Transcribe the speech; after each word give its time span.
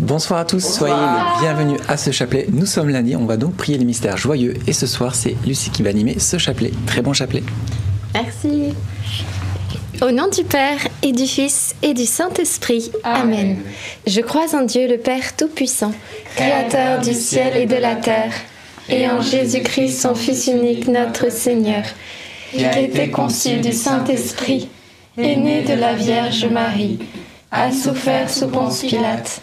Bonsoir 0.00 0.40
à 0.40 0.44
tous, 0.46 0.60
soyez 0.60 0.94
les 0.94 1.40
bienvenus 1.42 1.78
à 1.86 1.98
ce 1.98 2.10
chapelet. 2.10 2.46
Nous 2.50 2.64
sommes 2.64 2.88
lundi, 2.88 3.16
on 3.16 3.26
va 3.26 3.36
donc 3.36 3.54
prier 3.54 3.76
les 3.76 3.84
mystères 3.84 4.16
joyeux 4.16 4.54
et 4.66 4.72
ce 4.72 4.86
soir 4.86 5.14
c'est 5.14 5.36
Lucie 5.46 5.68
qui 5.68 5.82
va 5.82 5.90
animer 5.90 6.18
ce 6.18 6.38
chapelet. 6.38 6.70
Très 6.86 7.02
bon 7.02 7.12
chapelet. 7.12 7.42
Merci. 8.14 8.72
Au 10.00 10.10
nom 10.10 10.28
du 10.28 10.42
Père 10.42 10.78
et 11.02 11.12
du 11.12 11.26
Fils 11.26 11.74
et 11.82 11.92
du 11.92 12.06
Saint-Esprit. 12.06 12.90
Amen. 13.04 13.58
Je 14.06 14.22
crois 14.22 14.54
en 14.54 14.62
Dieu 14.62 14.88
le 14.88 14.96
Père 14.96 15.36
Tout-Puissant, 15.36 15.92
Créateur 16.34 17.02
du 17.02 17.12
ciel 17.12 17.58
et 17.58 17.66
de 17.66 17.76
la 17.76 17.96
terre, 17.96 18.32
et 18.88 19.06
en 19.06 19.20
Jésus-Christ, 19.20 20.00
son 20.00 20.14
Fils 20.14 20.46
unique, 20.46 20.88
notre 20.88 21.30
Seigneur, 21.30 21.82
qui 22.52 22.64
a 22.64 22.80
été 22.80 23.10
conçu 23.10 23.58
du 23.58 23.72
Saint-Esprit, 23.72 24.70
est 25.18 25.36
né 25.36 25.60
de 25.60 25.74
la 25.74 25.92
Vierge 25.92 26.46
Marie, 26.46 27.00
a 27.52 27.70
souffert 27.70 28.30
sous 28.30 28.48
Ponce 28.48 28.80
Pilate, 28.80 29.42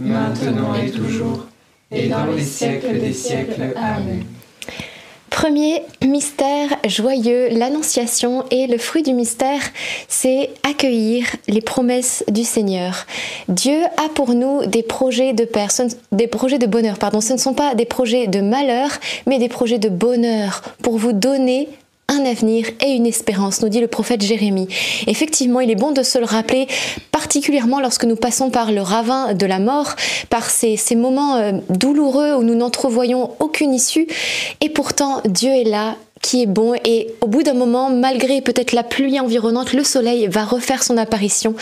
maintenant 0.00 0.74
et 0.74 0.90
toujours, 0.90 1.46
et 1.92 2.08
dans 2.08 2.26
les 2.26 2.42
siècles 2.42 2.98
des 2.98 3.12
siècles. 3.12 3.74
Amen. 3.76 4.24
Premier 5.30 5.82
mystère 6.04 6.68
joyeux, 6.86 7.48
l'Annonciation 7.50 8.44
et 8.50 8.66
le 8.66 8.76
fruit 8.78 9.02
du 9.02 9.14
mystère, 9.14 9.62
c'est 10.08 10.50
accueillir 10.68 11.24
les 11.48 11.60
promesses 11.60 12.24
du 12.28 12.44
Seigneur. 12.44 13.06
Dieu 13.48 13.78
a 13.96 14.08
pour 14.14 14.34
nous 14.34 14.66
des 14.66 14.82
projets 14.82 15.32
de 15.32 15.44
personnes, 15.44 15.88
des 16.12 16.26
projets 16.26 16.58
de 16.58 16.66
bonheur, 16.66 16.98
pardon, 16.98 17.20
ce 17.20 17.32
ne 17.32 17.38
sont 17.38 17.54
pas 17.54 17.74
des 17.74 17.86
projets 17.86 18.26
de 18.26 18.40
malheur, 18.40 18.90
mais 19.26 19.38
des 19.38 19.48
projets 19.48 19.78
de 19.78 19.88
bonheur 19.88 20.62
pour 20.82 20.98
vous 20.98 21.12
donner 21.12 21.68
un 22.10 22.24
avenir 22.24 22.66
et 22.84 22.90
une 22.90 23.06
espérance, 23.06 23.62
nous 23.62 23.68
dit 23.68 23.80
le 23.80 23.86
prophète 23.86 24.20
Jérémie. 24.20 24.68
Effectivement, 25.06 25.60
il 25.60 25.70
est 25.70 25.76
bon 25.76 25.92
de 25.92 26.02
se 26.02 26.18
le 26.18 26.24
rappeler, 26.24 26.66
particulièrement 27.12 27.80
lorsque 27.80 28.04
nous 28.04 28.16
passons 28.16 28.50
par 28.50 28.72
le 28.72 28.82
ravin 28.82 29.32
de 29.32 29.46
la 29.46 29.60
mort, 29.60 29.94
par 30.28 30.50
ces, 30.50 30.76
moments 30.96 31.36
euh, 31.36 31.52
douloureux 31.70 32.34
où 32.34 32.42
nous 32.42 32.54
n'entrevoyons 32.54 33.30
aucune 33.38 33.72
issue. 33.72 34.08
Et 34.60 34.68
pourtant, 34.68 35.22
Dieu 35.24 35.50
est 35.50 35.64
là 35.64 35.96
qui 36.22 36.42
est 36.42 36.46
bon 36.46 36.74
et 36.84 37.14
au 37.22 37.26
bout 37.26 37.42
d'un 37.42 37.54
moment, 37.54 37.90
malgré 37.90 38.42
peut-être 38.42 38.72
la 38.72 38.82
pluie 38.82 39.18
environnante, 39.18 39.72
le 39.72 39.84
soleil 39.84 40.26
va 40.26 40.44
refaire 40.44 40.82
son 40.82 40.96
apparition. 40.98 41.54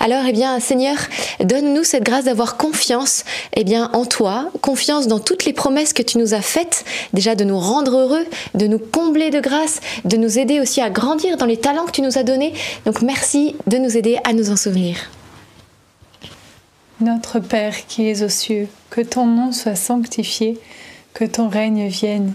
Alors, 0.00 0.24
eh 0.26 0.32
bien, 0.32 0.58
Seigneur, 0.58 0.96
donne-nous 1.40 1.84
cette 1.84 2.02
grâce 2.02 2.24
d'avoir 2.24 2.56
confiance, 2.56 3.24
eh 3.54 3.62
bien, 3.62 3.90
en 3.92 4.04
toi, 4.04 4.50
confiance 4.62 5.06
dans 5.06 5.20
toutes 5.20 5.44
les 5.44 5.52
promesses 5.52 5.92
que 5.92 6.02
tu 6.02 6.18
nous 6.18 6.34
as 6.34 6.42
faites, 6.42 6.84
déjà 7.12 7.34
de 7.34 7.44
nous 7.44 7.58
rendre 7.58 7.96
heureux, 7.96 8.26
de 8.54 8.66
nous 8.66 8.80
combler 8.80 9.30
de 9.30 9.40
grâce, 9.40 9.80
de 10.04 10.16
nous 10.16 10.38
aider 10.38 10.60
aussi 10.60 10.80
à 10.80 10.90
grandir 10.90 11.36
dans 11.36 11.46
les 11.46 11.58
talents 11.58 11.84
que 11.84 11.92
tu 11.92 12.02
nous 12.02 12.18
as 12.18 12.24
donnés. 12.24 12.52
Donc, 12.86 13.02
merci 13.02 13.54
de 13.68 13.78
nous 13.78 13.96
aider 13.96 14.18
à 14.24 14.32
nous 14.32 14.50
en 14.50 14.56
souvenir. 14.56 14.96
Notre 17.00 17.38
Père 17.38 17.86
qui 17.86 18.08
es 18.08 18.22
aux 18.22 18.28
cieux, 18.28 18.68
que 18.90 19.00
ton 19.00 19.24
nom 19.24 19.52
soit 19.52 19.76
sanctifié, 19.76 20.58
que 21.14 21.24
ton 21.24 21.48
règne 21.48 21.86
vienne 21.88 22.34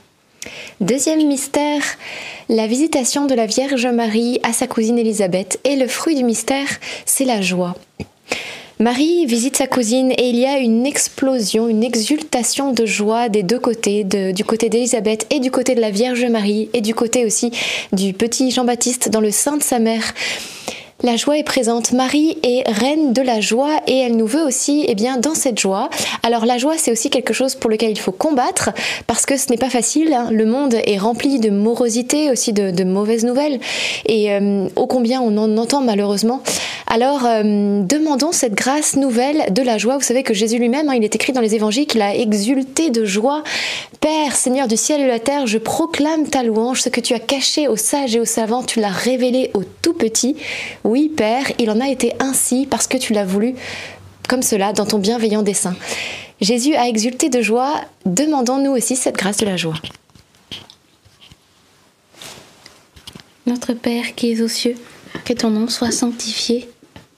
Deuxième 0.79 1.25
mystère, 1.27 1.83
la 2.49 2.65
visitation 2.65 3.25
de 3.25 3.35
la 3.35 3.45
Vierge 3.45 3.85
Marie 3.85 4.39
à 4.43 4.53
sa 4.53 4.67
cousine 4.67 4.97
Élisabeth. 4.97 5.59
Et 5.63 5.75
le 5.75 5.87
fruit 5.87 6.15
du 6.15 6.23
mystère, 6.23 6.67
c'est 7.05 7.25
la 7.25 7.41
joie. 7.41 7.75
Marie 8.79 9.27
visite 9.27 9.57
sa 9.57 9.67
cousine 9.67 10.11
et 10.11 10.29
il 10.29 10.37
y 10.37 10.47
a 10.47 10.57
une 10.57 10.87
explosion, 10.87 11.69
une 11.69 11.83
exultation 11.83 12.73
de 12.73 12.87
joie 12.87 13.29
des 13.29 13.43
deux 13.43 13.59
côtés, 13.59 14.03
du 14.03 14.43
côté 14.43 14.69
d'Élisabeth 14.69 15.27
et 15.29 15.39
du 15.39 15.51
côté 15.51 15.75
de 15.75 15.81
la 15.81 15.91
Vierge 15.91 16.25
Marie 16.25 16.71
et 16.73 16.81
du 16.81 16.95
côté 16.95 17.23
aussi 17.23 17.51
du 17.93 18.13
petit 18.13 18.49
Jean-Baptiste 18.49 19.09
dans 19.09 19.21
le 19.21 19.29
sein 19.29 19.57
de 19.57 19.63
sa 19.63 19.77
mère. 19.77 20.15
La 21.03 21.15
joie 21.15 21.39
est 21.39 21.43
présente. 21.43 21.93
Marie 21.93 22.37
est 22.43 22.69
reine 22.69 23.11
de 23.11 23.23
la 23.23 23.41
joie 23.41 23.81
et 23.87 23.97
elle 23.97 24.15
nous 24.15 24.27
veut 24.27 24.43
aussi, 24.43 24.85
eh 24.87 24.93
bien, 24.93 25.17
dans 25.17 25.33
cette 25.33 25.59
joie. 25.59 25.89
Alors 26.21 26.45
la 26.45 26.59
joie, 26.59 26.75
c'est 26.77 26.91
aussi 26.91 27.09
quelque 27.09 27.33
chose 27.33 27.55
pour 27.55 27.71
lequel 27.71 27.89
il 27.89 27.99
faut 27.99 28.11
combattre 28.11 28.69
parce 29.07 29.25
que 29.25 29.35
ce 29.35 29.49
n'est 29.49 29.57
pas 29.57 29.71
facile. 29.71 30.13
hein. 30.13 30.29
Le 30.31 30.45
monde 30.45 30.75
est 30.85 30.99
rempli 30.99 31.39
de 31.39 31.49
morosité, 31.49 32.29
aussi 32.29 32.53
de, 32.53 32.83
mauvaises 32.83 33.25
nouvelles 33.25 33.59
et 34.05 34.31
euh, 34.31 34.67
ô 34.75 34.85
combien 34.85 35.21
on 35.21 35.37
en 35.37 35.57
entend 35.57 35.81
malheureusement. 35.81 36.43
Alors 36.85 37.25
euh, 37.25 37.81
demandons 37.81 38.31
cette 38.31 38.53
grâce 38.53 38.95
nouvelle 38.95 39.51
de 39.51 39.63
la 39.63 39.79
joie. 39.79 39.97
Vous 39.97 40.03
savez 40.03 40.21
que 40.21 40.35
Jésus 40.35 40.59
lui-même, 40.59 40.89
hein, 40.89 40.93
il 40.95 41.03
est 41.03 41.15
écrit 41.15 41.33
dans 41.33 41.41
les 41.41 41.55
évangiles 41.55 41.87
qu'il 41.87 42.01
a 42.03 42.15
exulté 42.15 42.91
de 42.91 43.05
joie. 43.05 43.43
Père, 44.01 44.35
Seigneur 44.35 44.67
du 44.67 44.77
ciel 44.77 44.99
et 45.01 45.03
de 45.03 45.09
la 45.09 45.19
terre, 45.19 45.47
je 45.47 45.57
proclame 45.57 46.27
ta 46.27 46.43
louange. 46.43 46.81
Ce 46.81 46.89
que 46.89 46.99
tu 46.99 47.13
as 47.13 47.19
caché 47.19 47.67
aux 47.67 47.75
sages 47.75 48.15
et 48.15 48.19
aux 48.19 48.25
savants, 48.25 48.63
tu 48.63 48.79
l'as 48.79 48.89
révélé 48.89 49.51
aux 49.53 49.63
tout 49.81 49.93
petits. 49.93 50.35
Père, 51.15 51.51
il 51.59 51.69
en 51.69 51.79
a 51.79 51.89
été 51.89 52.13
ainsi 52.19 52.67
parce 52.69 52.87
que 52.87 52.97
tu 52.97 53.13
l'as 53.13 53.25
voulu 53.25 53.55
comme 54.27 54.41
cela 54.41 54.73
dans 54.73 54.85
ton 54.85 54.99
bienveillant 54.99 55.41
dessein. 55.41 55.75
Jésus 56.39 56.75
a 56.75 56.87
exulté 56.87 57.29
de 57.29 57.41
joie, 57.41 57.81
demandons-nous 58.05 58.71
aussi 58.71 58.95
cette 58.95 59.17
grâce 59.17 59.37
de 59.37 59.45
la 59.45 59.57
joie. 59.57 59.75
Notre 63.45 63.73
Père 63.73 64.15
qui 64.15 64.31
es 64.31 64.41
aux 64.41 64.47
cieux, 64.47 64.75
que 65.25 65.33
ton 65.33 65.49
nom 65.49 65.67
soit 65.67 65.91
sanctifié, 65.91 66.69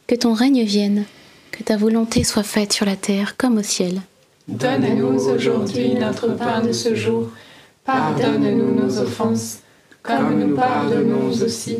que 0.08 0.16
ton 0.16 0.34
règne 0.34 0.64
vienne, 0.64 1.06
que 1.52 1.64
ta 1.64 1.78
volonté 1.78 2.24
soit 2.24 2.44
faite 2.44 2.74
sur 2.74 2.86
la 2.86 2.96
terre 2.96 3.38
comme 3.38 3.58
au 3.58 3.64
ciel. 3.64 4.02
Donne-nous 4.48 5.30
aujourd'hui 5.30 5.94
notre 5.94 6.36
pain 6.36 6.62
de 6.62 6.72
ce 6.72 6.96
jour. 6.96 7.30
Pardonne-nous 7.86 8.76
nos 8.76 9.00
offenses, 9.00 9.60
comme 10.02 10.40
nous 10.40 10.56
pardonnons 10.56 11.30
aussi 11.30 11.80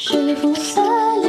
Je 0.00 0.32
vous 0.40 0.54
salue, 0.54 1.27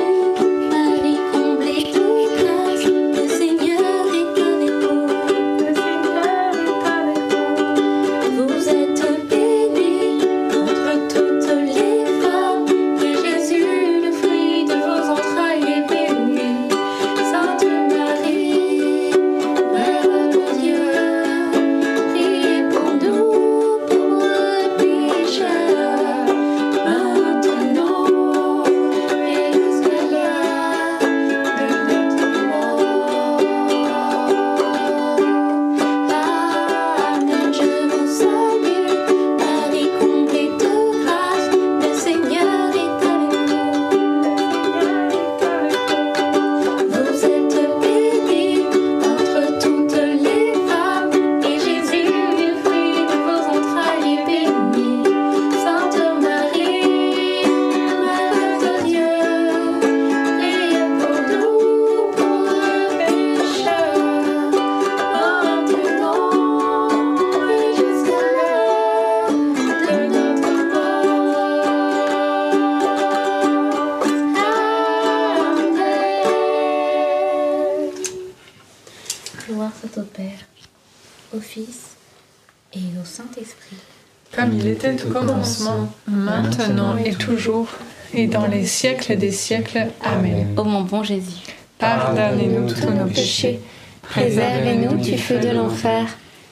commencement, 85.40 85.90
maintenant 86.08 86.98
et 86.98 87.14
toujours, 87.14 87.68
et 88.14 88.28
dans 88.28 88.48
les 88.48 88.66
siècles 88.66 89.18
des 89.18 89.32
siècles. 89.32 89.88
Amen. 90.04 90.48
Ô 90.58 90.64
mon 90.64 90.82
bon 90.82 91.04
Jésus, 91.04 91.44
Pardonnez-nous 91.78 92.74
tous 92.74 92.90
nos 92.90 93.06
péchés, 93.06 93.60
préservez-nous 94.02 94.98
du 94.98 95.18
feu 95.18 95.40
de 95.40 95.50
l'enfer, 95.50 96.06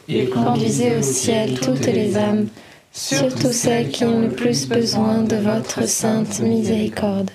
et 0.08 0.26
conduisez 0.28 0.96
au 0.96 1.02
ciel 1.02 1.60
toutes 1.60 1.86
les 1.86 2.18
âmes, 2.18 2.48
surtout 2.94 3.52
celles 3.52 3.90
qui 3.90 4.06
ont 4.06 4.22
le 4.22 4.30
plus 4.30 4.68
besoin 4.68 5.20
de 5.20 5.36
votre 5.36 5.88
sainte 5.88 6.40
miséricorde. 6.40 7.30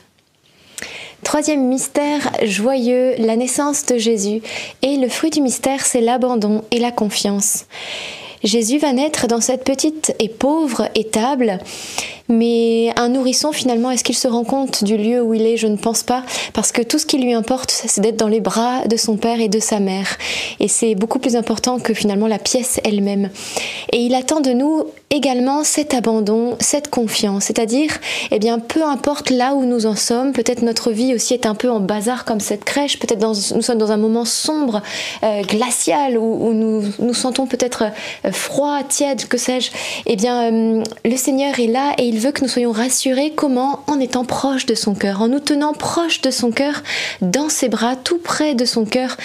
Troisième 1.23 1.69
mystère 1.69 2.31
joyeux, 2.45 3.15
la 3.19 3.37
naissance 3.37 3.87
de 3.87 3.97
Jésus. 3.97 4.43
Et 4.83 4.97
le 4.97 5.09
fruit 5.09 5.31
du 5.31 5.41
mystère, 5.41 5.85
c'est 5.87 6.01
l'abandon 6.01 6.65
et 6.73 6.81
la 6.81 6.91
confiance. 6.91 7.67
Jésus 8.45 8.79
va 8.79 8.93
naître 8.93 9.27
dans 9.27 9.41
cette 9.41 9.65
petite 9.65 10.15
et 10.19 10.29
pauvre 10.29 10.89
étable, 10.95 11.59
mais 12.29 12.93
un 12.97 13.09
nourrisson 13.09 13.53
finalement, 13.53 13.91
est-ce 13.91 14.05
qu'il 14.05 14.17
se 14.17 14.27
rend 14.27 14.45
compte 14.45 14.85
du 14.85 14.97
lieu 14.97 15.23
où 15.23 15.35
il 15.35 15.43
est? 15.43 15.57
Je 15.57 15.67
ne 15.67 15.77
pense 15.77 16.03
pas, 16.03 16.25
parce 16.53 16.73
que 16.73 16.83
tout 16.83 16.99
ce 16.99 17.07
qui 17.07 17.19
lui 17.19 17.35
importe, 17.35 17.71
c'est 17.71 18.01
d'être 18.01 18.17
dans 18.17 18.29
les 18.29 18.41
bras 18.41 18.87
de 18.87 18.97
son 18.97 19.17
père 19.17 19.41
et 19.41 19.49
de 19.49 19.61
sa 19.61 19.81
mère. 19.81 20.19
Et 20.61 20.69
c'est 20.69 20.95
beaucoup 20.95 21.19
plus 21.19 21.37
important 21.37 21.79
que 21.79 21.95
finalement 21.95 22.27
la 22.27 22.39
pièce 22.39 22.81
elle-même. 22.85 23.31
Et 23.93 23.99
il 23.99 24.15
attend 24.15 24.41
de 24.41 24.51
nous 24.51 24.85
également 25.13 25.63
cet 25.63 25.93
abandon, 25.93 26.57
cette 26.59 26.89
confiance, 26.89 27.45
c'est-à-dire, 27.45 27.91
eh 28.31 28.39
bien, 28.39 28.59
peu 28.59 28.83
importe 28.83 29.29
là 29.29 29.55
où 29.55 29.65
nous 29.67 29.85
en 29.85 29.95
sommes, 29.95 30.33
peut-être 30.33 30.63
notre 30.63 30.91
vie 30.91 31.15
aussi 31.15 31.35
est 31.35 31.45
un 31.45 31.55
peu 31.55 31.71
en 31.71 31.81
bazar 31.81 32.25
comme 32.25 32.41
cette 32.41 32.65
crèche, 32.65 32.99
peut-être 32.99 33.21
nous 33.21 33.63
sommes 33.63 33.79
dans 33.79 33.93
un 33.93 33.99
moment 33.99 34.25
sombre, 34.25 34.81
euh, 35.23 35.43
glacial, 35.43 36.17
où, 36.17 36.49
où 36.49 36.55
nous 36.55 36.83
nous 36.99 37.15
sentons 37.15 37.47
peut-être 37.47 37.85
euh, 38.25 38.33
froid, 38.33 38.83
tiède, 38.89 39.29
que 39.29 39.37
sais-je. 39.37 39.71
Eh 40.07 40.17
bien, 40.17 40.51
euh, 40.51 40.83
le 41.05 41.17
Seigneur 41.17 41.61
est 41.61 41.67
là 41.67 41.93
et 41.99 42.05
il 42.05 42.19
veut 42.19 42.33
que 42.33 42.41
nous 42.41 42.49
soyons 42.49 42.73
rassurés. 42.73 43.33
Comment 43.37 43.81
En 43.89 44.01
étant 44.01 44.25
proche 44.25 44.65
de 44.65 44.75
son 44.75 44.95
cœur, 44.95 45.21
en 45.21 45.29
nous 45.29 45.41
tenant 45.41 45.75
proche 45.75 46.23
de 46.23 46.31
son 46.31 46.53
cœur, 46.53 46.83
dans 47.21 47.51
ses 47.51 47.69
bras, 47.69 47.97
tout 47.97 48.19
près 48.19 48.55
de 48.55 48.65
son 48.65 48.87
cœur, 48.87 49.19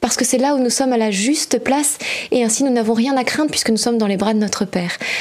parce 0.00 0.16
que 0.16 0.24
c'est 0.24 0.38
là 0.38 0.54
où 0.54 0.58
nous 0.58 0.70
sommes 0.70 0.92
à 0.92 0.98
la 0.98 1.10
juste 1.10 1.58
place 1.58 1.98
et 2.30 2.44
ainsi 2.44 2.64
nous 2.64 2.72
n'avons 2.72 2.94
rien 2.94 3.16
à 3.16 3.24
craindre 3.24 3.50
puisque 3.50 3.70
nous 3.70 3.76
sommes 3.76 3.98
dans 3.98 4.06
les 4.06 4.16
bras 4.16 4.34
de 4.34 4.38
notre 4.38 4.64
Père. 4.64 4.92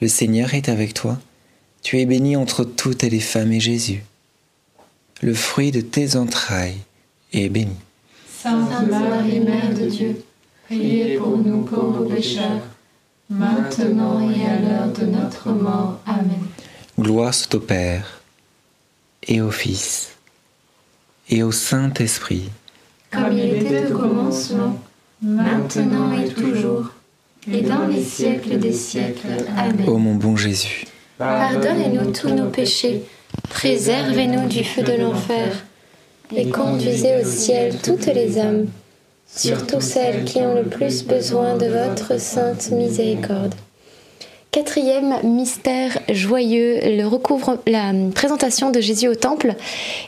le 0.00 0.08
Seigneur 0.08 0.54
est 0.54 0.68
avec 0.68 0.94
toi. 0.94 1.18
Tu 1.82 1.98
es 1.98 2.06
bénie 2.06 2.36
entre 2.36 2.64
toutes 2.64 3.02
les 3.02 3.20
femmes 3.20 3.52
et 3.52 3.60
Jésus, 3.60 4.02
le 5.22 5.34
fruit 5.34 5.70
de 5.70 5.80
tes 5.80 6.16
entrailles, 6.16 6.78
est 7.32 7.48
béni. 7.48 7.76
Sainte 8.42 8.88
Marie, 8.88 9.40
Mère 9.40 9.74
de 9.74 9.86
Dieu, 9.86 10.24
priez 10.66 11.16
pour 11.18 11.38
nous 11.38 11.62
pauvres 11.62 12.04
pécheurs, 12.04 12.62
maintenant 13.28 14.30
et 14.30 14.44
à 14.46 14.58
l'heure 14.60 14.92
de 14.92 15.06
notre 15.06 15.50
mort. 15.50 16.00
Amen. 16.06 16.40
Gloire 16.98 17.34
soit 17.34 17.54
au 17.54 17.60
Père, 17.60 18.22
et 19.26 19.40
au 19.40 19.50
Fils, 19.50 20.10
et 21.28 21.42
au 21.42 21.52
Saint-Esprit, 21.52 22.50
Comme 23.10 23.32
il 23.32 23.54
était 23.54 23.92
au 23.92 23.98
commencement, 23.98 24.80
maintenant 25.22 26.12
et 26.18 26.28
toujours, 26.28 26.90
et 27.50 27.62
dans 27.62 27.86
les 27.86 28.02
siècles 28.02 28.58
des 28.58 28.72
siècles. 28.72 29.28
Amen. 29.56 29.88
ô 29.88 29.98
mon 29.98 30.14
bon 30.14 30.36
Jésus. 30.36 30.84
Pardonnez-nous 31.18 32.12
tous 32.12 32.30
nos 32.30 32.48
péchés, 32.48 33.02
préservez-nous 33.48 34.48
du 34.48 34.64
feu 34.64 34.82
de 34.82 34.92
l'enfer, 34.92 35.64
et 36.34 36.48
conduisez 36.48 37.20
au 37.20 37.24
ciel 37.24 37.76
toutes 37.82 38.06
les 38.06 38.38
âmes, 38.38 38.66
surtout 39.26 39.80
celles 39.80 40.24
qui 40.24 40.38
ont 40.38 40.54
le 40.54 40.64
plus 40.64 41.04
besoin 41.04 41.56
de 41.56 41.66
votre 41.66 42.18
sainte 42.18 42.70
miséricorde. 42.70 43.54
Quatrième 44.52 45.14
mystère 45.22 45.96
joyeux, 46.08 46.80
le 46.82 47.04
recouvre, 47.04 47.58
la 47.68 47.92
présentation 48.12 48.70
de 48.70 48.80
Jésus 48.80 49.06
au 49.06 49.14
temple. 49.14 49.54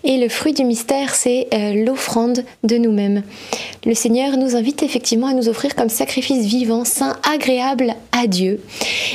Et 0.02 0.18
le 0.18 0.28
fruit 0.28 0.52
du 0.52 0.64
mystère, 0.64 1.14
c'est 1.14 1.46
euh, 1.54 1.84
l'offrande 1.84 2.42
de 2.64 2.76
nous-mêmes. 2.76 3.22
Le 3.86 3.94
Seigneur 3.94 4.36
nous 4.36 4.56
invite 4.56 4.82
effectivement 4.82 5.28
à 5.28 5.32
nous 5.32 5.48
offrir 5.48 5.76
comme 5.76 5.88
sacrifice 5.88 6.44
vivant, 6.44 6.84
saint, 6.84 7.16
agréable 7.32 7.94
à 8.10 8.26
Dieu. 8.26 8.60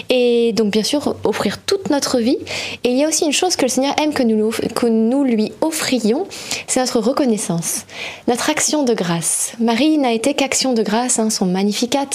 Et 0.10 0.54
donc, 0.54 0.72
bien 0.72 0.84
sûr, 0.84 1.18
offrir 1.26 1.58
toute 1.62 1.90
notre 1.90 2.20
vie. 2.20 2.38
Et 2.86 2.92
il 2.92 2.98
y 2.98 3.04
a 3.04 3.10
aussi 3.10 3.26
une 3.26 3.34
chose 3.34 3.58
que 3.58 3.64
le 3.64 3.70
Seigneur 3.70 3.96
aime 4.02 4.14
que 4.14 4.24
nous, 4.24 4.52
que 4.76 4.88
nous 4.88 5.26
lui 5.26 5.52
offrions, 5.60 6.26
c'est 6.68 6.80
notre 6.80 7.02
reconnaissance, 7.02 7.86
notre 8.30 8.50
action 8.50 8.84
de 8.84 8.94
grâce. 8.94 9.52
Marie 9.60 9.98
n'a 9.98 10.14
été 10.14 10.36
qu'action 10.36 10.74
de 10.74 10.84
grâce, 10.84 11.20
hein, 11.20 11.30
son 11.30 11.48
magnificat. 11.48 12.08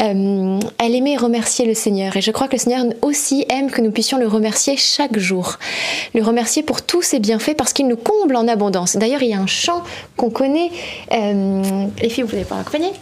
Euh, 0.00 0.58
elle 0.78 0.94
aimait 0.96 1.16
remercier 1.16 1.64
le 1.64 1.74
Seigneur. 1.74 2.16
Et 2.16 2.20
je 2.20 2.32
crois 2.32 2.47
que 2.48 2.54
le 2.54 2.58
Seigneur 2.58 2.84
aussi 3.02 3.44
aime 3.48 3.70
que 3.70 3.80
nous 3.80 3.90
puissions 3.90 4.18
le 4.18 4.26
remercier 4.26 4.76
chaque 4.76 5.18
jour. 5.18 5.56
Le 6.14 6.22
remercier 6.22 6.62
pour 6.62 6.82
tous 6.82 7.02
ses 7.02 7.18
bienfaits 7.18 7.54
parce 7.56 7.72
qu'il 7.72 7.86
nous 7.86 7.96
comble 7.96 8.36
en 8.36 8.48
abondance. 8.48 8.96
D'ailleurs, 8.96 9.22
il 9.22 9.30
y 9.30 9.34
a 9.34 9.38
un 9.38 9.46
chant 9.46 9.82
qu'on 10.16 10.30
connaît. 10.30 10.70
euh, 11.12 11.86
les 12.02 12.08
filles, 12.08 12.24
vous 12.24 12.30
pouvez 12.30 12.44
pas 12.44 12.56
l'accompagner 12.56 12.92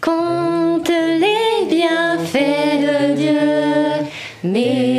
Compte 0.00 0.88
les 0.88 1.66
bienfaits 1.68 2.80
de 2.80 3.14
Dieu, 3.16 3.40
mets-les 4.44 4.97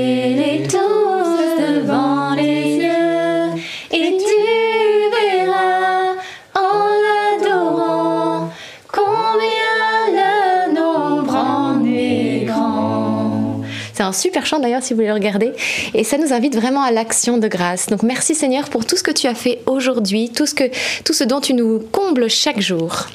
super 14.19 14.45
chant 14.45 14.59
d'ailleurs 14.59 14.83
si 14.83 14.93
vous 14.93 14.97
voulez 14.97 15.07
le 15.07 15.13
regarder 15.13 15.53
et 15.93 16.03
ça 16.03 16.17
nous 16.17 16.33
invite 16.33 16.55
vraiment 16.55 16.83
à 16.83 16.91
l'action 16.91 17.37
de 17.37 17.47
grâce. 17.47 17.87
Donc 17.87 18.03
merci 18.03 18.35
Seigneur 18.35 18.69
pour 18.69 18.85
tout 18.85 18.97
ce 18.97 19.03
que 19.03 19.11
tu 19.11 19.27
as 19.27 19.35
fait 19.35 19.61
aujourd'hui, 19.65 20.29
tout 20.29 20.45
ce 20.45 20.53
que 20.53 20.65
tout 21.03 21.13
ce 21.13 21.23
dont 21.23 21.41
tu 21.41 21.53
nous 21.53 21.79
combles 21.79 22.29
chaque 22.29 22.59
jour. 22.59 23.07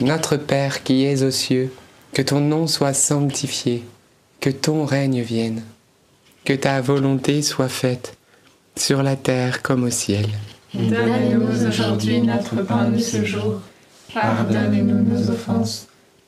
Notre 0.00 0.36
Père 0.36 0.82
qui 0.82 1.04
es 1.04 1.22
aux 1.22 1.30
cieux, 1.30 1.72
que 2.12 2.22
ton 2.22 2.40
nom 2.40 2.66
soit 2.66 2.94
sanctifié, 2.94 3.84
que 4.40 4.50
ton 4.50 4.84
règne 4.84 5.22
vienne, 5.22 5.62
que 6.44 6.52
ta 6.52 6.80
volonté 6.80 7.42
soit 7.42 7.68
faite, 7.68 8.16
sur 8.76 9.02
la 9.02 9.16
terre 9.16 9.62
comme 9.62 9.84
au 9.84 9.90
ciel. 9.90 10.26
Donne-nous 10.74 11.68
aujourd'hui 11.68 12.20
notre 12.20 12.62
pain 12.62 12.88
de 12.88 12.98
ce 12.98 13.24
jour. 13.24 13.60
Pardonne-nous 14.12 15.04
nos 15.04 15.30
offenses, 15.30 15.86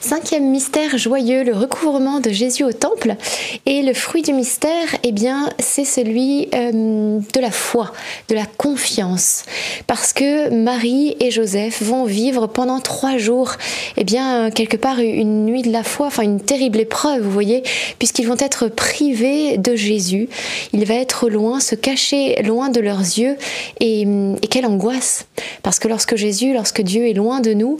Cinquième 0.00 0.50
mystère 0.50 0.96
joyeux, 0.96 1.44
le 1.44 1.52
recouvrement 1.52 2.20
de 2.20 2.30
Jésus 2.30 2.64
au 2.64 2.72
temple. 2.72 3.16
Et 3.66 3.82
le 3.82 3.92
fruit 3.92 4.22
du 4.22 4.32
mystère, 4.32 4.88
eh 5.02 5.12
bien, 5.12 5.50
c'est 5.58 5.84
celui 5.84 6.48
euh, 6.54 7.18
de 7.34 7.40
la 7.40 7.50
foi, 7.50 7.92
de 8.28 8.34
la 8.34 8.46
confiance. 8.46 9.44
Parce 9.86 10.14
que 10.14 10.48
Marie 10.48 11.16
et 11.20 11.30
Joseph 11.30 11.82
vont 11.82 12.04
vivre 12.04 12.46
pendant 12.46 12.80
trois 12.80 13.18
jours, 13.18 13.52
eh 13.98 14.04
bien, 14.04 14.50
quelque 14.50 14.78
part, 14.78 15.00
une 15.00 15.44
nuit 15.44 15.60
de 15.60 15.70
la 15.70 15.84
foi, 15.84 16.06
enfin, 16.06 16.22
une 16.22 16.40
terrible 16.40 16.80
épreuve, 16.80 17.22
vous 17.22 17.30
voyez, 17.30 17.62
puisqu'ils 17.98 18.26
vont 18.26 18.38
être 18.38 18.68
privés 18.68 19.58
de 19.58 19.76
Jésus. 19.76 20.30
Il 20.72 20.86
va 20.86 20.94
être 20.94 21.28
loin, 21.28 21.60
se 21.60 21.74
cacher 21.74 22.42
loin 22.42 22.70
de 22.70 22.80
leurs 22.80 23.00
yeux. 23.00 23.36
Et, 23.80 24.06
et 24.42 24.46
quelle 24.48 24.64
angoisse. 24.64 25.26
Parce 25.62 25.78
que 25.78 25.88
lorsque 25.88 26.16
Jésus, 26.16 26.54
lorsque 26.54 26.80
Dieu 26.80 27.06
est 27.06 27.12
loin 27.12 27.40
de 27.40 27.52
nous, 27.52 27.78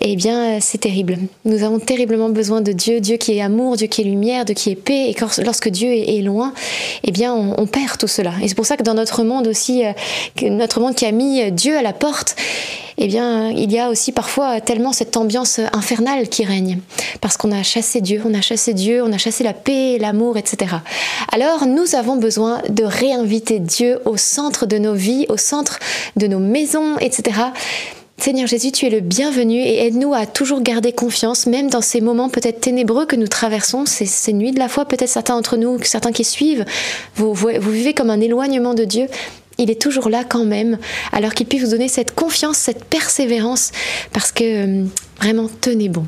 eh 0.00 0.16
bien, 0.16 0.60
c'est 0.60 0.78
terrible. 0.78 1.18
Nous 1.50 1.64
avons 1.64 1.80
terriblement 1.80 2.28
besoin 2.28 2.60
de 2.60 2.70
Dieu, 2.70 3.00
Dieu 3.00 3.16
qui 3.16 3.36
est 3.36 3.40
amour, 3.40 3.74
Dieu 3.74 3.88
qui 3.88 4.02
est 4.02 4.04
lumière, 4.04 4.44
Dieu 4.44 4.54
qui 4.54 4.70
est 4.70 4.76
paix. 4.76 5.10
Et 5.10 5.16
lorsque 5.42 5.68
Dieu 5.68 5.90
est, 5.90 6.22
loin, 6.22 6.52
eh 7.02 7.10
bien, 7.10 7.34
on, 7.34 7.66
perd 7.66 7.98
tout 7.98 8.06
cela. 8.06 8.32
Et 8.40 8.46
c'est 8.46 8.54
pour 8.54 8.66
ça 8.66 8.76
que 8.76 8.84
dans 8.84 8.94
notre 8.94 9.24
monde 9.24 9.48
aussi, 9.48 9.84
euh, 9.84 9.92
notre 10.42 10.78
monde 10.78 10.94
qui 10.94 11.06
a 11.06 11.10
mis 11.10 11.50
Dieu 11.50 11.76
à 11.76 11.82
la 11.82 11.92
porte, 11.92 12.36
eh 12.98 13.08
bien, 13.08 13.50
il 13.50 13.72
y 13.72 13.80
a 13.80 13.90
aussi 13.90 14.12
parfois 14.12 14.60
tellement 14.60 14.92
cette 14.92 15.16
ambiance 15.16 15.58
infernale 15.72 16.28
qui 16.28 16.44
règne. 16.44 16.78
Parce 17.20 17.36
qu'on 17.36 17.50
a 17.50 17.64
chassé 17.64 18.00
Dieu, 18.00 18.22
on 18.24 18.32
a 18.32 18.42
chassé 18.42 18.72
Dieu, 18.72 19.02
on 19.02 19.12
a 19.12 19.18
chassé 19.18 19.42
la 19.42 19.52
paix, 19.52 19.98
l'amour, 19.98 20.36
etc. 20.36 20.76
Alors, 21.32 21.66
nous 21.66 21.96
avons 21.96 22.14
besoin 22.14 22.62
de 22.68 22.84
réinviter 22.84 23.58
Dieu 23.58 23.98
au 24.04 24.16
centre 24.16 24.66
de 24.66 24.78
nos 24.78 24.94
vies, 24.94 25.26
au 25.28 25.36
centre 25.36 25.80
de 26.16 26.28
nos 26.28 26.38
maisons, 26.38 26.96
etc. 26.98 27.40
Seigneur 28.22 28.46
Jésus, 28.46 28.70
tu 28.70 28.84
es 28.84 28.90
le 28.90 29.00
bienvenu 29.00 29.54
et 29.54 29.86
aide-nous 29.86 30.12
à 30.12 30.26
toujours 30.26 30.60
garder 30.60 30.92
confiance, 30.92 31.46
même 31.46 31.70
dans 31.70 31.80
ces 31.80 32.02
moments 32.02 32.28
peut-être 32.28 32.60
ténébreux 32.60 33.06
que 33.06 33.16
nous 33.16 33.28
traversons, 33.28 33.86
ces, 33.86 34.04
ces 34.04 34.34
nuits 34.34 34.52
de 34.52 34.58
la 34.58 34.68
foi, 34.68 34.84
peut-être 34.84 35.08
certains 35.08 35.36
d'entre 35.36 35.56
nous, 35.56 35.82
certains 35.84 36.12
qui 36.12 36.24
suivent, 36.24 36.66
vous, 37.16 37.32
vivez 37.34 37.94
comme 37.94 38.10
un 38.10 38.20
éloignement 38.20 38.74
de 38.74 38.84
Dieu. 38.84 39.06
Il 39.56 39.70
est 39.70 39.80
toujours 39.80 40.10
là 40.10 40.22
quand 40.22 40.44
même, 40.44 40.76
alors 41.12 41.32
qu'il 41.32 41.46
puisse 41.46 41.62
vous 41.64 41.70
donner 41.70 41.88
cette 41.88 42.14
confiance, 42.14 42.58
cette 42.58 42.84
persévérance, 42.84 43.72
parce 44.12 44.32
que 44.32 44.82
euh, 44.82 44.84
vraiment, 45.18 45.48
tenez 45.62 45.88
bon. 45.88 46.04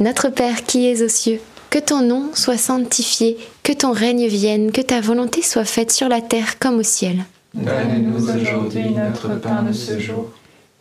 Notre 0.00 0.30
Père 0.30 0.64
qui 0.64 0.88
es 0.88 1.00
aux 1.02 1.08
cieux, 1.08 1.40
que 1.70 1.78
ton 1.78 2.02
nom 2.02 2.30
soit 2.34 2.58
sanctifié, 2.58 3.38
que 3.62 3.72
ton 3.72 3.92
règne 3.92 4.26
vienne, 4.26 4.72
que 4.72 4.80
ta 4.80 5.00
volonté 5.00 5.42
soit 5.42 5.64
faite 5.64 5.92
sur 5.92 6.08
la 6.08 6.20
terre 6.20 6.58
comme 6.58 6.78
au 6.78 6.82
ciel. 6.82 7.18
Donne-nous 7.54 8.30
aujourd'hui 8.30 8.90
notre 8.90 9.40
pain 9.40 9.62
de 9.62 9.72
ce 9.72 10.00
jour. 10.00 10.32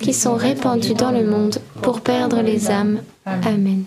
qui 0.00 0.12
sont 0.14 0.34
répandus 0.34 0.94
dans 0.94 1.10
le 1.10 1.24
monde 1.24 1.58
pour 1.82 2.00
perdre 2.00 2.40
les 2.42 2.70
âmes. 2.70 3.00
Amen. 3.26 3.84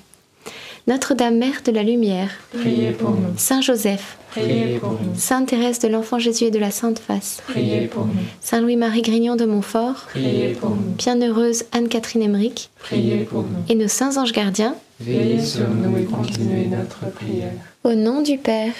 Notre-Dame 0.87 1.37
Mère 1.37 1.61
de 1.63 1.71
la 1.71 1.83
Lumière, 1.83 2.29
Priez 2.57 2.89
pour 2.91 3.11
nous, 3.11 3.37
Saint 3.37 3.61
Joseph, 3.61 4.17
priez 4.31 4.79
pour 4.79 4.93
nous, 4.93 5.13
Sainte 5.15 5.49
Thérèse 5.49 5.77
de 5.77 5.87
l'Enfant 5.87 6.17
Jésus 6.17 6.45
et 6.45 6.51
de 6.51 6.57
la 6.57 6.71
Sainte 6.71 6.97
Face, 6.97 7.41
priez 7.47 7.81
pour 7.87 8.05
nous, 8.07 8.13
Saint 8.41 8.61
Louis-Marie 8.61 9.03
Grignon 9.03 9.35
de 9.35 9.45
Montfort, 9.45 10.07
priez 10.09 10.53
pour 10.53 10.71
nous, 10.71 10.81
Bienheureuse 10.97 11.65
Anne-Catherine 11.71 12.23
Emmerich 12.23 12.71
priez 12.79 13.17
pour 13.25 13.43
nous. 13.43 13.59
et 13.69 13.75
nos 13.75 13.87
saints 13.87 14.17
anges 14.17 14.33
gardiens, 14.33 14.75
Veillez 14.99 15.43
sur 15.45 15.69
nous 15.69 15.95
et 15.97 16.03
continuez 16.05 16.65
notre 16.65 17.11
prière. 17.13 17.53
au 17.83 17.93
nom 17.93 18.23
du 18.23 18.39
Père 18.39 18.73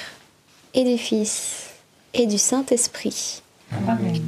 et 0.74 0.84
du 0.84 0.98
Fils 0.98 1.68
et 2.16 2.26
du 2.26 2.40
Saint-Esprit. 2.40 3.44
Amen. 3.88 4.20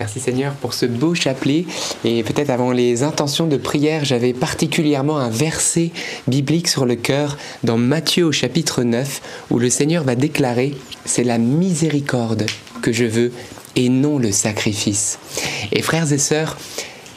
Merci 0.00 0.20
Seigneur 0.20 0.52
pour 0.52 0.74
ce 0.74 0.86
beau 0.86 1.16
chapelet. 1.16 1.66
Et 2.04 2.22
peut-être 2.22 2.50
avant 2.50 2.70
les 2.70 3.02
intentions 3.02 3.48
de 3.48 3.56
prière, 3.56 4.04
j'avais 4.04 4.32
particulièrement 4.32 5.18
un 5.18 5.28
verset 5.28 5.90
biblique 6.28 6.68
sur 6.68 6.86
le 6.86 6.94
cœur 6.94 7.36
dans 7.64 7.78
Matthieu 7.78 8.24
au 8.24 8.30
chapitre 8.30 8.84
9, 8.84 9.20
où 9.50 9.58
le 9.58 9.68
Seigneur 9.70 10.04
va 10.04 10.14
déclarer, 10.14 10.76
c'est 11.04 11.24
la 11.24 11.38
miséricorde 11.38 12.46
que 12.80 12.92
je 12.92 13.06
veux 13.06 13.32
et 13.74 13.88
non 13.88 14.20
le 14.20 14.30
sacrifice. 14.30 15.18
Et 15.72 15.82
frères 15.82 16.12
et 16.12 16.18
sœurs, 16.18 16.56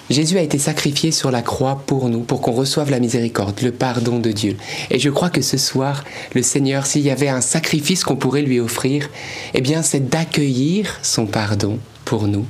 Jésus 0.09 0.39
a 0.39 0.41
été 0.41 0.57
sacrifié 0.57 1.11
sur 1.11 1.29
la 1.29 1.43
croix 1.43 1.83
pour 1.85 2.09
nous, 2.09 2.21
pour 2.21 2.41
qu'on 2.41 2.51
reçoive 2.51 2.89
la 2.89 2.99
miséricorde, 2.99 3.61
le 3.61 3.71
pardon 3.71 4.17
de 4.17 4.31
Dieu. 4.31 4.57
Et 4.89 4.97
je 4.97 5.11
crois 5.11 5.29
que 5.29 5.43
ce 5.43 5.57
soir, 5.57 6.03
le 6.33 6.41
Seigneur, 6.41 6.87
s'il 6.87 7.03
y 7.03 7.11
avait 7.11 7.29
un 7.29 7.41
sacrifice 7.41 8.03
qu'on 8.03 8.15
pourrait 8.15 8.41
lui 8.41 8.59
offrir, 8.59 9.07
eh 9.53 9.61
bien 9.61 9.83
c'est 9.83 10.09
d'accueillir 10.09 10.99
son 11.03 11.27
pardon 11.27 11.77
pour 12.11 12.27
nous, 12.27 12.45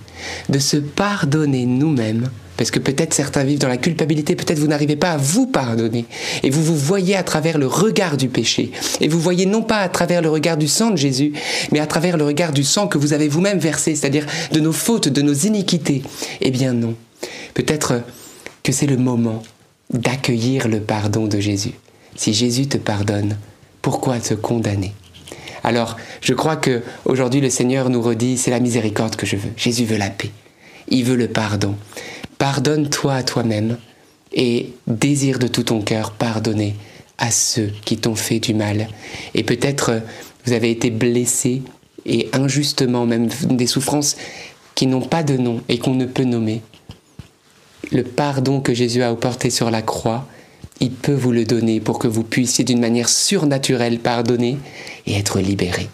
de 0.49 0.57
se 0.57 0.75
pardonner 0.75 1.67
nous-mêmes, 1.67 2.31
parce 2.57 2.71
que 2.71 2.79
peut-être 2.79 3.13
certains 3.13 3.43
vivent 3.43 3.59
dans 3.59 3.67
la 3.67 3.77
culpabilité, 3.77 4.35
peut-être 4.35 4.57
vous 4.57 4.65
n'arrivez 4.65 4.95
pas 4.95 5.11
à 5.11 5.17
vous 5.17 5.45
pardonner, 5.45 6.05
et 6.41 6.49
vous 6.49 6.63
vous 6.63 6.75
voyez 6.75 7.15
à 7.15 7.21
travers 7.21 7.59
le 7.59 7.67
regard 7.67 8.17
du 8.17 8.27
péché, 8.27 8.71
et 9.01 9.07
vous 9.07 9.19
voyez 9.19 9.45
non 9.45 9.61
pas 9.61 9.77
à 9.77 9.87
travers 9.87 10.23
le 10.23 10.31
regard 10.31 10.57
du 10.57 10.67
sang 10.67 10.89
de 10.89 10.95
Jésus, 10.95 11.33
mais 11.71 11.79
à 11.79 11.85
travers 11.85 12.17
le 12.17 12.25
regard 12.25 12.53
du 12.53 12.63
sang 12.63 12.87
que 12.87 12.97
vous 12.97 13.13
avez 13.13 13.27
vous-même 13.27 13.59
versé, 13.59 13.93
c'est-à-dire 13.93 14.25
de 14.51 14.59
nos 14.59 14.71
fautes, 14.73 15.09
de 15.09 15.21
nos 15.21 15.35
iniquités. 15.35 16.01
Eh 16.41 16.49
bien 16.49 16.73
non. 16.73 16.95
Peut-être 17.53 18.01
que 18.63 18.71
c'est 18.71 18.87
le 18.87 18.97
moment 18.97 19.43
d'accueillir 19.93 20.69
le 20.69 20.79
pardon 20.79 21.27
de 21.27 21.39
Jésus. 21.39 21.73
Si 22.15 22.33
Jésus 22.33 22.65
te 22.65 22.79
pardonne, 22.79 23.37
pourquoi 23.83 24.19
te 24.19 24.33
condamner? 24.33 24.95
Alors, 25.63 25.97
je 26.21 26.33
crois 26.33 26.55
que 26.55 26.81
aujourd'hui 27.05 27.41
le 27.41 27.49
Seigneur 27.49 27.89
nous 27.89 28.01
redit 28.01 28.37
c'est 28.37 28.51
la 28.51 28.59
miséricorde 28.59 29.15
que 29.15 29.25
je 29.25 29.35
veux. 29.35 29.51
Jésus 29.57 29.85
veut 29.85 29.97
la 29.97 30.09
paix. 30.09 30.31
Il 30.87 31.03
veut 31.05 31.15
le 31.15 31.27
pardon. 31.27 31.75
Pardonne-toi 32.37 33.13
à 33.13 33.23
toi-même 33.23 33.77
et 34.33 34.73
désire 34.87 35.39
de 35.39 35.47
tout 35.47 35.63
ton 35.63 35.81
cœur 35.81 36.11
pardonner 36.11 36.75
à 37.17 37.31
ceux 37.31 37.71
qui 37.85 37.97
t'ont 37.97 38.15
fait 38.15 38.39
du 38.39 38.53
mal. 38.53 38.87
Et 39.35 39.43
peut-être 39.43 40.01
vous 40.45 40.53
avez 40.53 40.71
été 40.71 40.89
blessé 40.89 41.61
et 42.05 42.29
injustement, 42.33 43.05
même 43.05 43.29
des 43.49 43.67
souffrances 43.67 44.17
qui 44.73 44.87
n'ont 44.87 45.01
pas 45.01 45.21
de 45.21 45.37
nom 45.37 45.61
et 45.69 45.77
qu'on 45.77 45.93
ne 45.93 46.05
peut 46.05 46.23
nommer 46.23 46.61
le 47.91 48.03
pardon 48.03 48.61
que 48.61 48.73
Jésus 48.73 49.03
a 49.03 49.09
apporté 49.09 49.49
sur 49.49 49.69
la 49.69 49.81
croix, 49.81 50.25
il 50.81 50.91
peut 50.91 51.13
vous 51.13 51.31
le 51.31 51.45
donner 51.45 51.79
pour 51.79 51.99
que 51.99 52.07
vous 52.07 52.23
puissiez 52.23 52.65
d'une 52.65 52.81
manière 52.81 53.07
surnaturelle 53.07 53.99
pardonner 53.99 54.57
et 55.05 55.13
être 55.13 55.39
libéré. 55.39 55.87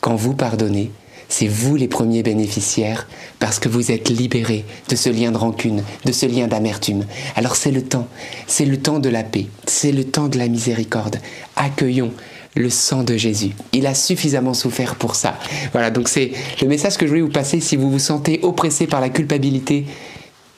Quand 0.00 0.14
vous 0.14 0.32
pardonnez, 0.32 0.92
c'est 1.28 1.48
vous 1.48 1.76
les 1.76 1.88
premiers 1.88 2.22
bénéficiaires 2.22 3.08
parce 3.40 3.58
que 3.58 3.68
vous 3.68 3.90
êtes 3.90 4.08
libérés 4.08 4.64
de 4.88 4.96
ce 4.96 5.10
lien 5.10 5.32
de 5.32 5.36
rancune, 5.36 5.82
de 6.04 6.12
ce 6.12 6.24
lien 6.24 6.46
d'amertume. 6.46 7.04
Alors 7.36 7.56
c'est 7.56 7.72
le 7.72 7.82
temps, 7.82 8.06
c'est 8.46 8.64
le 8.64 8.78
temps 8.78 9.00
de 9.00 9.08
la 9.08 9.24
paix, 9.24 9.46
c'est 9.66 9.92
le 9.92 10.04
temps 10.04 10.28
de 10.28 10.38
la 10.38 10.48
miséricorde. 10.48 11.18
Accueillons 11.56 12.12
le 12.54 12.70
sang 12.70 13.02
de 13.02 13.16
Jésus. 13.16 13.50
Il 13.72 13.86
a 13.86 13.94
suffisamment 13.94 14.54
souffert 14.54 14.94
pour 14.94 15.16
ça. 15.16 15.38
Voilà, 15.72 15.90
donc 15.90 16.08
c'est 16.08 16.32
le 16.62 16.68
message 16.68 16.96
que 16.96 17.06
je 17.06 17.10
voulais 17.10 17.22
vous 17.22 17.28
passer 17.28 17.60
si 17.60 17.76
vous 17.76 17.90
vous 17.90 17.98
sentez 17.98 18.40
oppressé 18.42 18.86
par 18.86 19.00
la 19.00 19.10
culpabilité, 19.10 19.84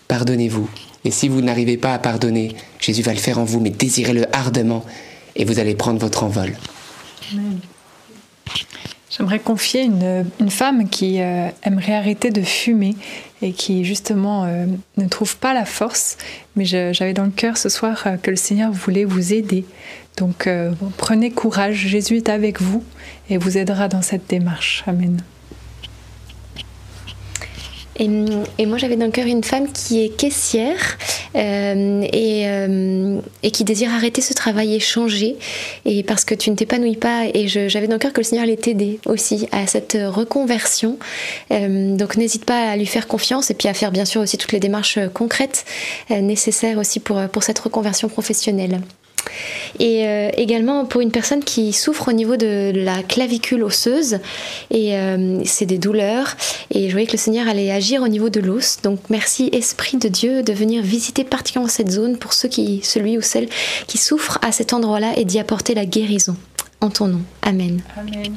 pardonnez-vous. 0.06 0.68
Et 1.04 1.10
si 1.10 1.28
vous 1.28 1.40
n'arrivez 1.40 1.76
pas 1.76 1.94
à 1.94 1.98
pardonner, 1.98 2.56
Jésus 2.78 3.02
va 3.02 3.12
le 3.12 3.18
faire 3.18 3.38
en 3.38 3.44
vous, 3.44 3.60
mais 3.60 3.70
désirez-le 3.70 4.24
ardemment 4.34 4.84
et 5.36 5.44
vous 5.44 5.58
allez 5.58 5.74
prendre 5.74 5.98
votre 5.98 6.24
envol. 6.24 6.52
J'aimerais 9.10 9.38
confier 9.40 9.82
une, 9.82 10.50
femme 10.50 10.88
qui 10.88 11.20
euh, 11.20 11.48
aimerait 11.64 11.94
arrêter 11.94 12.30
de 12.30 12.42
fumer 12.42 12.94
et 13.42 13.52
qui 13.52 13.84
justement 13.84 14.44
euh, 14.44 14.66
ne 14.98 15.08
trouve 15.08 15.36
pas 15.36 15.52
la 15.52 15.64
force. 15.64 16.16
Mais 16.54 16.64
j'avais 16.64 17.12
dans 17.12 17.24
le 17.24 17.30
cœur 17.30 17.56
ce 17.56 17.68
soir 17.68 18.04
euh, 18.06 18.16
que 18.16 18.30
le 18.30 18.36
Seigneur 18.36 18.70
voulait 18.70 19.04
vous 19.04 19.32
aider. 19.32 19.64
Donc 20.16 20.48
prenez 20.98 21.30
courage, 21.30 21.76
Jésus 21.76 22.18
est 22.18 22.28
avec 22.28 22.60
vous 22.60 22.84
et 23.30 23.38
vous 23.38 23.56
aidera 23.56 23.88
dans 23.88 24.02
cette 24.02 24.28
démarche. 24.28 24.84
Amen. 24.86 25.22
Et, 28.00 28.66
moi, 28.66 28.78
j'avais 28.78 28.96
dans 28.96 29.04
le 29.04 29.12
cœur 29.12 29.26
une 29.26 29.44
femme 29.44 29.70
qui 29.70 30.02
est 30.02 30.08
caissière 30.08 30.96
euh, 31.36 32.02
et, 32.10 32.48
euh, 32.48 33.20
et 33.42 33.50
qui 33.50 33.62
désire 33.64 33.92
arrêter 33.92 34.22
ce 34.22 34.32
travail 34.32 34.74
et 34.74 34.80
changer. 34.80 35.36
Et 35.84 36.02
parce 36.02 36.24
que 36.24 36.34
tu 36.34 36.50
ne 36.50 36.56
t'épanouis 36.56 36.96
pas. 36.96 37.26
Et 37.34 37.46
j'avais 37.46 37.88
dans 37.88 37.96
le 37.96 37.98
cœur 37.98 38.14
que 38.14 38.20
le 38.20 38.24
Seigneur 38.24 38.44
allait 38.44 38.56
t'aider 38.56 39.00
aussi 39.04 39.48
à 39.52 39.66
cette 39.66 39.98
reconversion. 40.00 40.98
Euh, 41.50 41.94
donc 41.94 42.16
n'hésite 42.16 42.46
pas 42.46 42.70
à 42.70 42.76
lui 42.76 42.86
faire 42.86 43.06
confiance 43.06 43.50
et 43.50 43.54
puis 43.54 43.68
à 43.68 43.74
faire 43.74 43.92
bien 43.92 44.06
sûr 44.06 44.22
aussi 44.22 44.38
toutes 44.38 44.52
les 44.52 44.60
démarches 44.60 44.98
concrètes 45.12 45.66
nécessaires 46.08 46.78
aussi 46.78 47.00
pour, 47.00 47.20
pour 47.28 47.42
cette 47.42 47.58
reconversion 47.58 48.08
professionnelle. 48.08 48.80
Et 49.79 50.07
euh, 50.07 50.31
également 50.37 50.85
pour 50.85 51.00
une 51.00 51.11
personne 51.11 51.42
qui 51.42 51.72
souffre 51.72 52.09
au 52.09 52.12
niveau 52.12 52.37
de 52.37 52.73
la 52.75 53.02
clavicule 53.02 53.62
osseuse, 53.62 54.19
et 54.71 54.96
euh, 54.96 55.40
c'est 55.44 55.67
des 55.67 55.79
douleurs, 55.79 56.37
et 56.71 56.88
je 56.88 56.92
voyais 56.92 57.06
que 57.06 57.12
le 57.12 57.19
Seigneur 57.19 57.48
allait 57.48 57.71
agir 57.71 58.02
au 58.02 58.08
niveau 58.08 58.31
de 58.31 58.40
l'os. 58.40 58.79
Donc 58.83 58.98
merci 59.08 59.50
Esprit 59.52 59.96
de 59.96 60.08
Dieu 60.08 60.42
de 60.42 60.52
venir 60.52 60.83
visiter 60.83 61.25
particulièrement 61.25 61.69
cette 61.69 61.90
zone 61.90 62.17
pour 62.19 62.33
ceux 62.33 62.48
qui, 62.48 62.81
celui 62.83 63.19
ou 63.19 63.23
celle 63.23 63.48
qui 63.87 63.98
souffrent 63.98 64.38
à 64.42 64.52
cet 64.52 64.73
endroit-là 64.73 65.12
et 65.17 65.25
d'y 65.25 65.38
apporter 65.38 65.75
la 65.75 65.87
guérison. 65.87 66.37
En 66.81 66.88
ton 66.88 67.08
nom. 67.08 67.21
Amen. 67.42 67.83
Amen. 67.98 68.37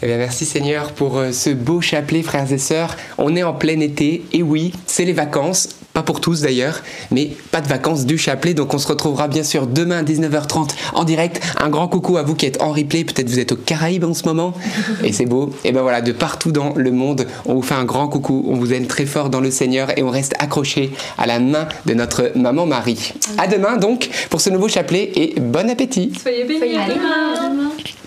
Eh 0.00 0.06
bien, 0.06 0.16
merci 0.16 0.44
Seigneur 0.44 0.92
pour 0.92 1.18
euh, 1.18 1.32
ce 1.32 1.50
beau 1.50 1.80
chapelet, 1.80 2.22
frères 2.22 2.52
et 2.52 2.58
sœurs. 2.58 2.96
On 3.18 3.34
est 3.34 3.42
en 3.42 3.52
plein 3.52 3.80
été, 3.80 4.22
et 4.32 4.44
oui, 4.44 4.72
c'est 4.86 5.04
les 5.04 5.12
vacances. 5.12 5.70
Pas 5.92 6.04
pour 6.04 6.20
tous 6.20 6.42
d'ailleurs, 6.42 6.82
mais 7.10 7.32
pas 7.50 7.60
de 7.60 7.66
vacances 7.66 8.06
du 8.06 8.16
chapelet. 8.16 8.54
Donc 8.54 8.72
on 8.72 8.78
se 8.78 8.86
retrouvera 8.86 9.26
bien 9.26 9.42
sûr 9.42 9.66
demain 9.66 9.98
à 9.98 10.02
19h30 10.04 10.68
en 10.94 11.02
direct. 11.02 11.40
Un 11.58 11.68
grand 11.68 11.88
coucou 11.88 12.16
à 12.16 12.22
vous 12.22 12.36
qui 12.36 12.46
êtes 12.46 12.62
en 12.62 12.70
replay. 12.70 13.02
Peut-être 13.02 13.28
vous 13.28 13.40
êtes 13.40 13.50
aux 13.50 13.56
Caraïbes 13.56 14.04
en 14.04 14.14
ce 14.14 14.22
moment. 14.24 14.54
Et 15.02 15.12
c'est 15.12 15.26
beau. 15.26 15.52
Et 15.64 15.72
ben 15.72 15.82
voilà, 15.82 16.00
de 16.00 16.12
partout 16.12 16.52
dans 16.52 16.74
le 16.76 16.92
monde, 16.92 17.26
on 17.46 17.54
vous 17.54 17.62
fait 17.62 17.74
un 17.74 17.84
grand 17.84 18.06
coucou. 18.06 18.44
On 18.46 18.54
vous 18.54 18.72
aime 18.72 18.86
très 18.86 19.06
fort 19.06 19.30
dans 19.30 19.40
le 19.40 19.50
Seigneur 19.50 19.98
et 19.98 20.04
on 20.04 20.10
reste 20.10 20.34
accroché 20.38 20.92
à 21.16 21.26
la 21.26 21.40
main 21.40 21.66
de 21.86 21.94
notre 21.94 22.30
maman 22.36 22.66
Marie. 22.66 23.14
À 23.36 23.48
demain 23.48 23.76
donc 23.76 24.08
pour 24.30 24.40
ce 24.40 24.50
nouveau 24.50 24.68
chapelet 24.68 25.10
et 25.16 25.40
bon 25.40 25.68
appétit. 25.68 26.12
Soyez 26.22 26.44
bénis. 26.44 26.60
Soyez 26.60 26.78
bénis. 26.78 27.98